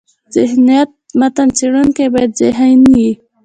[0.35, 3.11] ذهانت: متن څړونکی باید ذهین يي.